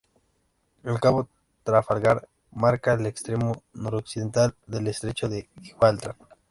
El 0.83 0.99
cabo 0.99 1.29
Trafalgar 1.61 2.27
marca 2.49 2.93
el 2.93 3.05
extremo 3.05 3.61
noroccidental 3.73 4.55
del 4.65 4.87
estrecho 4.87 5.29
de 5.29 5.47
Gibraltar. 5.61 6.15